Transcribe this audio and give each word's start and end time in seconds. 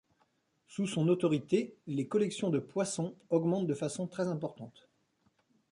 Sous 0.65 0.87
son 0.87 1.07
autorité, 1.09 1.75
les 1.85 2.07
collections 2.07 2.49
de 2.49 2.57
poissons 2.57 3.13
augmentent 3.29 3.67
de 3.67 3.75
façon 3.75 4.07
très 4.07 4.27
importante. 4.29 4.89